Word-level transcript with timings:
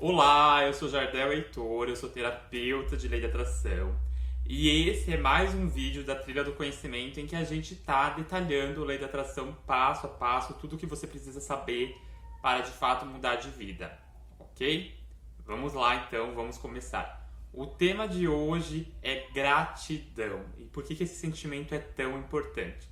Olá, 0.00 0.64
eu 0.64 0.72
sou 0.72 0.88
Jardel 0.88 1.32
Heitor, 1.32 1.88
eu 1.88 1.96
sou 1.96 2.08
terapeuta 2.08 2.96
de 2.96 3.08
lei 3.08 3.18
de 3.18 3.26
atração 3.26 3.98
e 4.46 4.88
esse 4.88 5.12
é 5.12 5.16
mais 5.16 5.52
um 5.52 5.68
vídeo 5.68 6.04
da 6.04 6.14
Trilha 6.14 6.44
do 6.44 6.52
Conhecimento 6.52 7.18
em 7.18 7.26
que 7.26 7.34
a 7.34 7.42
gente 7.42 7.74
está 7.74 8.10
detalhando 8.10 8.80
a 8.80 8.86
lei 8.86 8.96
da 8.96 9.06
atração 9.06 9.52
passo 9.66 10.06
a 10.06 10.08
passo, 10.08 10.54
tudo 10.54 10.76
o 10.76 10.78
que 10.78 10.86
você 10.86 11.04
precisa 11.04 11.40
saber 11.40 11.96
para 12.40 12.60
de 12.60 12.70
fato 12.70 13.04
mudar 13.06 13.34
de 13.34 13.50
vida, 13.50 13.98
ok? 14.38 14.96
Vamos 15.44 15.74
lá 15.74 15.96
então, 15.96 16.32
vamos 16.32 16.56
começar. 16.58 17.28
O 17.52 17.66
tema 17.66 18.06
de 18.06 18.28
hoje 18.28 18.94
é 19.02 19.26
gratidão 19.34 20.44
e 20.58 20.64
por 20.66 20.84
que, 20.84 20.94
que 20.94 21.02
esse 21.02 21.16
sentimento 21.16 21.74
é 21.74 21.78
tão 21.80 22.16
importante. 22.16 22.88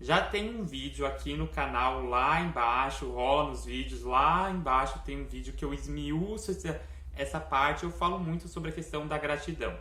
Já 0.00 0.22
tem 0.22 0.48
um 0.48 0.64
vídeo 0.64 1.04
aqui 1.04 1.36
no 1.36 1.46
canal 1.46 2.02
lá 2.06 2.40
embaixo, 2.40 3.10
rola 3.12 3.50
nos 3.50 3.66
vídeos, 3.66 4.02
lá 4.02 4.50
embaixo 4.50 4.98
tem 5.04 5.20
um 5.20 5.26
vídeo 5.26 5.52
que 5.52 5.62
eu 5.62 5.74
esmiuço 5.74 6.52
essa, 6.52 6.80
essa 7.14 7.38
parte, 7.38 7.84
eu 7.84 7.90
falo 7.90 8.18
muito 8.18 8.48
sobre 8.48 8.70
a 8.70 8.72
questão 8.72 9.06
da 9.06 9.18
gratidão. 9.18 9.78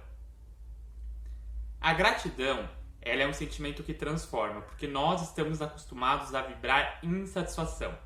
A 1.79 1.93
gratidão, 1.93 2.67
ela 3.01 3.23
é 3.23 3.27
um 3.27 3.31
sentimento 3.31 3.81
que 3.81 3.93
transforma, 3.93 4.61
porque 4.61 4.87
nós 4.87 5.21
estamos 5.21 5.61
acostumados 5.61 6.35
a 6.35 6.41
vibrar 6.41 6.99
insatisfação. 7.01 7.97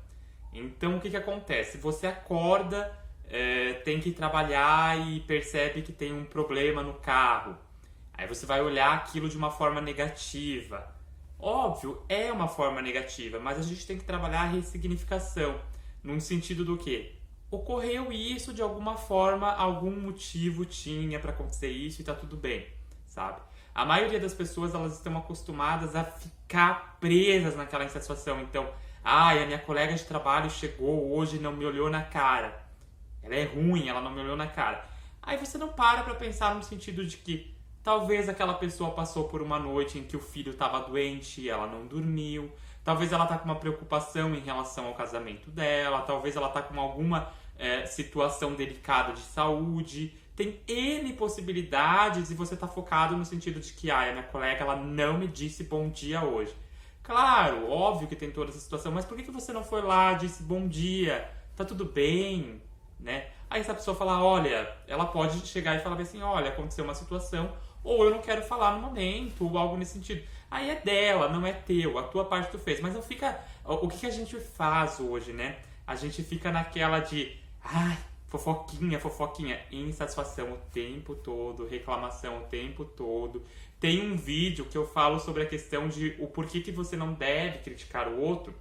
Então, 0.52 0.96
o 0.96 1.00
que, 1.00 1.10
que 1.10 1.16
acontece? 1.16 1.78
Você 1.78 2.06
acorda, 2.06 2.96
é, 3.28 3.72
tem 3.84 3.98
que 3.98 4.12
trabalhar 4.12 4.96
e 5.08 5.18
percebe 5.18 5.82
que 5.82 5.92
tem 5.92 6.12
um 6.12 6.24
problema 6.24 6.80
no 6.80 6.94
carro. 6.94 7.58
Aí 8.12 8.28
você 8.28 8.46
vai 8.46 8.62
olhar 8.62 8.94
aquilo 8.94 9.28
de 9.28 9.36
uma 9.36 9.50
forma 9.50 9.80
negativa. 9.80 10.94
Óbvio, 11.38 12.02
é 12.08 12.32
uma 12.32 12.48
forma 12.48 12.80
negativa, 12.80 13.38
mas 13.38 13.58
a 13.58 13.62
gente 13.62 13.86
tem 13.86 13.98
que 13.98 14.04
trabalhar 14.04 14.42
a 14.42 14.46
ressignificação. 14.46 15.60
Num 16.02 16.20
sentido 16.20 16.64
do 16.64 16.76
que? 16.76 17.14
Ocorreu 17.50 18.10
isso 18.12 18.52
de 18.52 18.62
alguma 18.62 18.96
forma, 18.96 19.52
algum 19.52 19.90
motivo 19.90 20.64
tinha 20.64 21.20
para 21.20 21.30
acontecer 21.30 21.68
isso 21.68 22.00
e 22.00 22.04
tá 22.04 22.14
tudo 22.14 22.36
bem, 22.36 22.66
sabe? 23.06 23.40
A 23.74 23.84
maioria 23.84 24.20
das 24.20 24.34
pessoas 24.34 24.74
elas 24.74 24.94
estão 24.94 25.16
acostumadas 25.16 25.96
a 25.96 26.04
ficar 26.04 26.96
presas 27.00 27.56
naquela 27.56 27.84
insatisfação. 27.84 28.40
Então, 28.40 28.68
ai, 29.02 29.42
a 29.42 29.46
minha 29.46 29.58
colega 29.58 29.94
de 29.94 30.04
trabalho 30.04 30.50
chegou 30.50 31.12
hoje 31.12 31.36
e 31.36 31.40
não 31.40 31.52
me 31.52 31.64
olhou 31.64 31.90
na 31.90 32.02
cara. 32.02 32.64
Ela 33.22 33.36
é 33.36 33.44
ruim, 33.44 33.88
ela 33.88 34.00
não 34.00 34.10
me 34.10 34.20
olhou 34.20 34.36
na 34.36 34.46
cara. 34.46 34.84
Aí 35.22 35.38
você 35.38 35.56
não 35.56 35.68
para 35.68 36.02
para 36.02 36.14
pensar 36.14 36.54
no 36.54 36.62
sentido 36.62 37.06
de 37.06 37.16
que 37.16 37.53
Talvez 37.84 38.30
aquela 38.30 38.54
pessoa 38.54 38.92
passou 38.92 39.28
por 39.28 39.42
uma 39.42 39.58
noite 39.58 39.98
em 39.98 40.04
que 40.04 40.16
o 40.16 40.20
filho 40.20 40.52
estava 40.52 40.80
doente 40.80 41.42
e 41.42 41.50
ela 41.50 41.66
não 41.66 41.86
dormiu. 41.86 42.50
Talvez 42.82 43.12
ela 43.12 43.24
está 43.24 43.36
com 43.36 43.44
uma 43.44 43.56
preocupação 43.56 44.34
em 44.34 44.40
relação 44.40 44.86
ao 44.86 44.94
casamento 44.94 45.50
dela. 45.50 46.00
Talvez 46.00 46.34
ela 46.34 46.48
está 46.48 46.62
com 46.62 46.80
alguma 46.80 47.30
é, 47.58 47.84
situação 47.84 48.54
delicada 48.54 49.12
de 49.12 49.20
saúde. 49.20 50.14
Tem 50.34 50.62
N 50.66 51.12
possibilidades 51.12 52.30
e 52.30 52.34
você 52.34 52.54
está 52.54 52.66
focado 52.66 53.18
no 53.18 53.24
sentido 53.24 53.60
de 53.60 53.74
que 53.74 53.90
ah, 53.90 54.08
a 54.08 54.12
minha 54.12 54.24
colega 54.24 54.62
ela 54.62 54.76
não 54.76 55.18
me 55.18 55.28
disse 55.28 55.62
bom 55.64 55.90
dia 55.90 56.24
hoje. 56.24 56.56
Claro, 57.02 57.70
óbvio 57.70 58.08
que 58.08 58.16
tem 58.16 58.30
toda 58.30 58.48
essa 58.48 58.60
situação, 58.60 58.90
mas 58.90 59.04
por 59.04 59.14
que, 59.14 59.24
que 59.24 59.30
você 59.30 59.52
não 59.52 59.62
foi 59.62 59.82
lá, 59.82 60.14
disse 60.14 60.42
bom 60.42 60.66
dia, 60.66 61.30
tá 61.54 61.62
tudo 61.62 61.84
bem, 61.84 62.62
né? 62.98 63.26
Aí 63.54 63.60
essa 63.60 63.72
pessoa 63.72 63.96
fala, 63.96 64.20
olha, 64.20 64.68
ela 64.84 65.06
pode 65.06 65.46
chegar 65.46 65.76
e 65.76 65.78
falar 65.78 66.00
assim, 66.00 66.20
olha, 66.20 66.48
aconteceu 66.48 66.84
uma 66.84 66.92
situação, 66.92 67.52
ou 67.84 68.02
eu 68.02 68.10
não 68.10 68.20
quero 68.20 68.42
falar 68.42 68.72
no 68.72 68.80
momento, 68.80 69.44
ou 69.44 69.56
algo 69.56 69.76
nesse 69.76 69.92
sentido. 69.92 70.24
Aí 70.50 70.70
é 70.70 70.80
dela, 70.80 71.28
não 71.28 71.46
é 71.46 71.52
teu, 71.52 71.96
a 71.96 72.02
tua 72.02 72.24
parte 72.24 72.50
tu 72.50 72.58
fez. 72.58 72.80
Mas 72.80 72.94
não 72.94 73.00
fica. 73.00 73.38
O 73.64 73.86
que, 73.86 73.98
que 73.98 74.06
a 74.06 74.10
gente 74.10 74.40
faz 74.40 74.98
hoje, 74.98 75.32
né? 75.32 75.58
A 75.86 75.94
gente 75.94 76.20
fica 76.24 76.50
naquela 76.50 76.98
de. 76.98 77.38
Ai, 77.62 77.96
fofoquinha, 78.26 78.98
fofoquinha, 78.98 79.60
insatisfação 79.70 80.54
o 80.54 80.56
tempo 80.72 81.14
todo, 81.14 81.64
reclamação 81.64 82.38
o 82.38 82.46
tempo 82.46 82.84
todo. 82.84 83.44
Tem 83.78 84.02
um 84.02 84.16
vídeo 84.16 84.64
que 84.64 84.76
eu 84.76 84.84
falo 84.84 85.20
sobre 85.20 85.44
a 85.44 85.46
questão 85.46 85.86
de 85.86 86.16
o 86.18 86.26
porquê 86.26 86.60
que 86.60 86.72
você 86.72 86.96
não 86.96 87.12
deve 87.12 87.58
criticar 87.58 88.08
o 88.08 88.20
outro, 88.20 88.52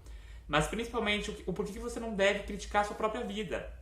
mas 0.47 0.67
principalmente 0.67 1.35
o 1.47 1.51
porquê 1.51 1.73
que 1.73 1.79
você 1.79 1.99
não 1.99 2.13
deve 2.13 2.43
criticar 2.43 2.83
a 2.83 2.85
sua 2.85 2.95
própria 2.95 3.23
vida, 3.23 3.81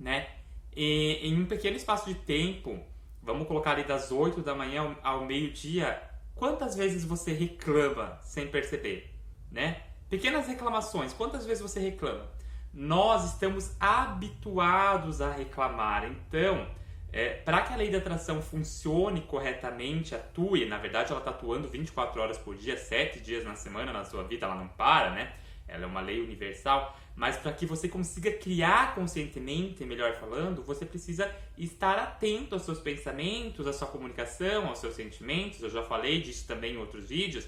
né? 0.00 0.28
E, 0.74 1.20
em 1.22 1.40
um 1.40 1.46
pequeno 1.46 1.76
espaço 1.76 2.06
de 2.06 2.14
tempo, 2.14 2.80
vamos 3.22 3.46
colocar 3.46 3.72
ali 3.72 3.84
das 3.84 4.10
8 4.10 4.40
da 4.40 4.54
manhã 4.54 4.96
ao 5.02 5.24
meio-dia, 5.24 6.02
quantas 6.34 6.74
vezes 6.74 7.04
você 7.04 7.32
reclama 7.32 8.18
sem 8.22 8.48
perceber, 8.48 9.14
né? 9.50 9.82
Pequenas 10.08 10.46
reclamações, 10.46 11.12
quantas 11.12 11.46
vezes 11.46 11.62
você 11.62 11.78
reclama? 11.78 12.26
Nós 12.72 13.34
estamos 13.34 13.76
habituados 13.78 15.20
a 15.20 15.30
reclamar, 15.30 16.04
então, 16.04 16.66
é, 17.12 17.34
para 17.34 17.62
que 17.62 17.72
a 17.72 17.76
lei 17.76 17.90
da 17.90 17.98
atração 17.98 18.40
funcione 18.40 19.20
corretamente, 19.22 20.14
atue, 20.14 20.64
na 20.66 20.78
verdade 20.78 21.10
ela 21.10 21.20
está 21.20 21.30
atuando 21.30 21.68
24 21.68 22.20
horas 22.20 22.38
por 22.38 22.56
dia, 22.56 22.76
7 22.76 23.20
dias 23.20 23.44
na 23.44 23.56
semana 23.56 23.92
na 23.92 24.04
sua 24.04 24.22
vida, 24.22 24.46
ela 24.46 24.54
não 24.54 24.68
para, 24.68 25.10
né? 25.10 25.32
Ela 25.70 25.84
é 25.84 25.86
uma 25.86 26.00
lei 26.00 26.20
universal, 26.20 26.98
mas 27.14 27.36
para 27.36 27.52
que 27.52 27.66
você 27.66 27.88
consiga 27.88 28.32
criar 28.32 28.94
conscientemente, 28.94 29.84
melhor 29.84 30.14
falando, 30.14 30.62
você 30.62 30.84
precisa 30.84 31.30
estar 31.56 31.98
atento 31.98 32.54
aos 32.54 32.62
seus 32.62 32.80
pensamentos, 32.80 33.66
à 33.66 33.72
sua 33.72 33.88
comunicação, 33.88 34.68
aos 34.68 34.78
seus 34.78 34.94
sentimentos. 34.94 35.62
Eu 35.62 35.70
já 35.70 35.82
falei 35.82 36.20
disso 36.20 36.46
também 36.46 36.74
em 36.74 36.76
outros 36.78 37.08
vídeos. 37.08 37.46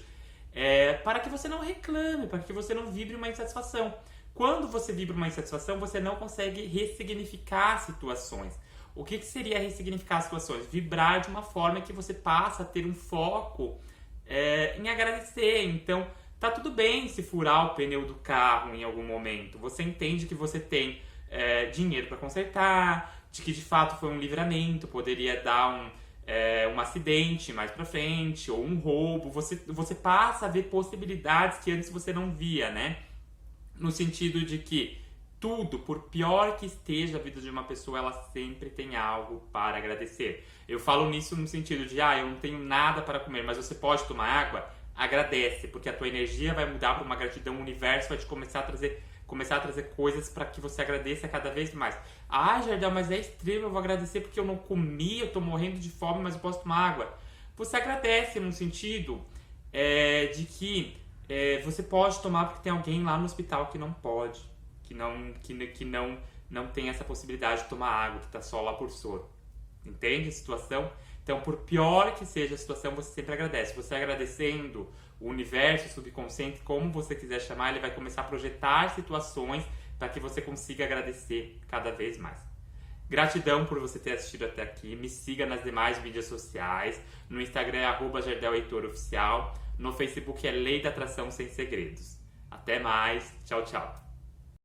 É, 0.53 0.93
para 0.93 1.19
que 1.19 1.29
você 1.29 1.47
não 1.47 1.59
reclame, 1.59 2.27
para 2.27 2.39
que 2.39 2.53
você 2.53 2.73
não 2.73 2.91
vibre 2.91 3.15
uma 3.15 3.27
insatisfação. 3.27 3.93
Quando 4.33 4.67
você 4.67 4.91
vibra 4.91 5.15
uma 5.15 5.27
insatisfação, 5.27 5.79
você 5.79 5.99
não 5.99 6.15
consegue 6.15 6.65
ressignificar 6.65 7.79
situações. 7.79 8.57
O 8.95 9.03
que, 9.03 9.17
que 9.17 9.25
seria 9.25 9.59
ressignificar 9.59 10.21
situações? 10.21 10.67
Vibrar 10.67 11.21
de 11.21 11.29
uma 11.29 11.41
forma 11.41 11.81
que 11.81 11.91
você 11.91 12.13
passa 12.13 12.63
a 12.63 12.65
ter 12.65 12.85
um 12.85 12.93
foco 12.93 13.79
é, 14.25 14.77
em 14.77 14.87
agradecer. 14.89 15.63
Então, 15.63 16.07
Tá 16.43 16.51
tudo 16.51 16.71
bem 16.71 17.07
se 17.07 17.23
furar 17.23 17.67
o 17.67 17.69
pneu 17.69 18.05
do 18.05 18.15
carro 18.15 18.75
em 18.75 18.83
algum 18.83 19.01
momento. 19.01 19.57
Você 19.59 19.81
entende 19.81 20.25
que 20.25 20.35
você 20.35 20.59
tem 20.59 20.99
é, 21.31 21.67
dinheiro 21.67 22.07
para 22.07 22.17
consertar, 22.17 23.17
de 23.31 23.41
que 23.41 23.53
de 23.53 23.61
fato 23.61 23.97
foi 23.97 24.09
um 24.09 24.19
livramento, 24.19 24.85
poderia 24.85 25.39
dar 25.41 25.69
um, 25.69 25.89
é, 26.27 26.67
um 26.67 26.81
acidente 26.81 27.53
mais 27.53 27.71
para 27.71 27.85
frente 27.85 28.51
ou 28.51 28.61
um 28.61 28.75
roubo. 28.77 29.31
Você, 29.31 29.55
você 29.67 29.95
passa 29.95 30.45
a 30.45 30.49
ver 30.49 30.63
possibilidades 30.63 31.59
que 31.59 31.71
antes 31.71 31.89
você 31.89 32.11
não 32.11 32.29
via, 32.29 32.69
né? 32.69 32.97
No 33.73 33.89
sentido 33.89 34.41
de 34.41 34.57
que 34.57 35.01
tudo, 35.39 35.79
por 35.79 36.09
pior 36.09 36.57
que 36.57 36.65
esteja 36.65 37.19
a 37.19 37.21
vida 37.21 37.39
de 37.39 37.49
uma 37.49 37.63
pessoa, 37.63 37.99
ela 37.99 38.11
sempre 38.33 38.69
tem 38.69 38.97
algo 38.97 39.47
para 39.53 39.77
agradecer. 39.77 40.45
Eu 40.67 40.77
falo 40.77 41.09
nisso 41.09 41.37
no 41.37 41.47
sentido 41.47 41.85
de, 41.85 42.01
ah, 42.01 42.17
eu 42.17 42.27
não 42.27 42.35
tenho 42.35 42.59
nada 42.59 43.01
para 43.01 43.17
comer, 43.17 43.45
mas 43.45 43.55
você 43.55 43.73
pode 43.73 44.03
tomar 44.03 44.27
água? 44.27 44.82
Agradece, 44.95 45.67
porque 45.67 45.89
a 45.89 45.93
tua 45.93 46.07
energia 46.07 46.53
vai 46.53 46.71
mudar 46.71 46.95
para 46.95 47.03
uma 47.03 47.15
gratidão, 47.15 47.55
o 47.55 47.61
universo 47.61 48.09
vai 48.09 48.17
te 48.17 48.25
começar 48.25 48.59
a 48.59 48.63
trazer 48.63 49.03
começar 49.25 49.55
a 49.55 49.59
trazer 49.59 49.83
coisas 49.95 50.29
para 50.29 50.45
que 50.45 50.61
você 50.61 50.81
agradeça 50.81 51.27
cada 51.27 51.49
vez 51.49 51.73
mais. 51.73 51.97
Ah, 52.29 52.61
Jardel, 52.61 52.91
mas 52.91 53.09
é 53.09 53.17
extremo, 53.17 53.65
eu 53.65 53.69
vou 53.69 53.79
agradecer 53.79 54.21
porque 54.21 54.39
eu 54.39 54.45
não 54.45 54.57
comi, 54.57 55.19
eu 55.19 55.31
tô 55.31 55.41
morrendo 55.41 55.79
de 55.79 55.89
fome, 55.89 56.21
mas 56.21 56.35
eu 56.35 56.39
posso 56.39 56.61
tomar 56.61 56.91
água. 56.91 57.17
Você 57.55 57.77
agradece 57.77 58.39
no 58.39 58.51
sentido 58.51 59.23
é, 59.71 60.27
de 60.27 60.45
que 60.45 60.97
é, 61.27 61.59
você 61.61 61.81
pode 61.81 62.21
tomar 62.21 62.45
porque 62.45 62.61
tem 62.61 62.71
alguém 62.71 63.03
lá 63.03 63.17
no 63.17 63.25
hospital 63.25 63.67
que 63.67 63.77
não 63.77 63.91
pode, 63.91 64.39
que 64.83 64.93
não, 64.93 65.33
que, 65.41 65.67
que 65.67 65.85
não, 65.85 66.19
não 66.49 66.67
tem 66.67 66.89
essa 66.89 67.03
possibilidade 67.03 67.63
de 67.63 67.69
tomar 67.69 67.89
água, 67.89 68.19
que 68.19 68.27
está 68.27 68.41
só 68.41 68.61
lá 68.61 68.73
por 68.73 68.91
soro. 68.91 69.27
Entende 69.85 70.29
a 70.29 70.31
situação? 70.31 70.91
Então, 71.23 71.39
por 71.41 71.57
pior 71.57 72.15
que 72.15 72.25
seja 72.25 72.55
a 72.55 72.57
situação, 72.57 72.93
você 72.93 73.13
sempre 73.13 73.33
agradece. 73.33 73.73
Você 73.75 73.95
agradecendo 73.95 74.89
o 75.19 75.29
universo, 75.29 75.93
subconsciente, 75.93 76.59
como 76.59 76.91
você 76.91 77.15
quiser 77.15 77.39
chamar, 77.39 77.71
ele 77.71 77.79
vai 77.79 77.95
começar 77.95 78.21
a 78.21 78.25
projetar 78.25 78.89
situações 78.89 79.63
para 79.97 80.09
que 80.09 80.19
você 80.19 80.41
consiga 80.41 80.83
agradecer 80.83 81.61
cada 81.69 81.91
vez 81.91 82.17
mais. 82.17 82.39
Gratidão 83.09 83.65
por 83.65 83.79
você 83.79 83.99
ter 83.99 84.13
assistido 84.13 84.45
até 84.45 84.63
aqui. 84.63 84.95
Me 84.95 85.07
siga 85.07 85.45
nas 85.45 85.63
demais 85.63 86.01
mídias 86.01 86.25
sociais. 86.25 86.99
No 87.29 87.39
Instagram 87.39 87.79
é 87.79 87.85
arroba 87.85 88.19
Oficial. 88.19 89.53
No 89.77 89.93
Facebook 89.93 90.45
é 90.45 90.51
Lei 90.51 90.81
da 90.81 90.89
Atração 90.89 91.31
Sem 91.31 91.47
Segredos. 91.47 92.17
Até 92.49 92.79
mais. 92.79 93.33
Tchau, 93.45 93.63
tchau. 93.63 94.02